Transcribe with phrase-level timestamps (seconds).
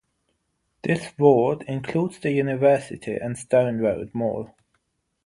[0.81, 4.55] This ward includes the University and Stone Road Mall.